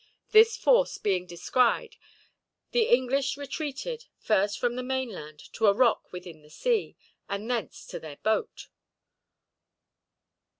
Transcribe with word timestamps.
This 0.31 0.57
force 0.57 0.97
being 0.97 1.27
descried, 1.27 1.97
the 2.71 2.85
English 2.85 3.37
retreated, 3.37 4.05
first 4.17 4.57
from 4.57 4.75
the 4.75 4.81
mainland 4.81 5.37
to 5.53 5.67
a 5.67 5.75
rock 5.75 6.11
within 6.11 6.41
the 6.41 6.49
sea, 6.49 6.95
and 7.29 7.47
thence 7.47 7.85
to 7.85 7.99
their 7.99 8.17
boat. 8.17 8.69